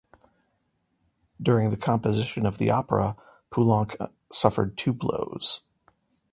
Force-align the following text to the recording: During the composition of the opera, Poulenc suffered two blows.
During 1.39 1.69
the 1.69 1.77
composition 1.77 2.47
of 2.47 2.57
the 2.57 2.71
opera, 2.71 3.15
Poulenc 3.51 4.11
suffered 4.31 4.75
two 4.75 4.93
blows. 4.93 5.61